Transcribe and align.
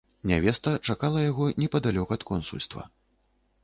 Нявеста 0.29 0.73
чакала 0.87 1.19
яго 1.29 1.51
непадалёк 1.63 2.09
ад 2.19 2.29
консульства. 2.35 2.93